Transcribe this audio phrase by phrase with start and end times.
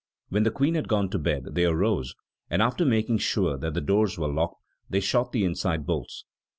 [0.29, 2.15] When the Queen had gone to bed, they rose,
[2.49, 6.25] and after making sure that the doors were locked, they shot the inside bolts.